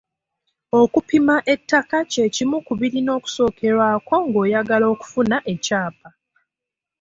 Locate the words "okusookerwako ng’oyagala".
3.17-4.85